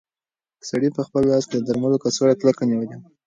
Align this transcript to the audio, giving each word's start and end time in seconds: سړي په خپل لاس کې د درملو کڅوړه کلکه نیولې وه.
سړي 0.69 0.89
په 0.97 1.01
خپل 1.07 1.23
لاس 1.31 1.43
کې 1.49 1.57
د 1.57 1.63
درملو 1.67 2.01
کڅوړه 2.03 2.35
کلکه 2.41 2.63
نیولې 2.69 2.95
وه. 2.99 3.07